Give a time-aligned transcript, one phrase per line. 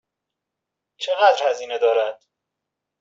[0.97, 2.23] چقدر هزینه دارد؟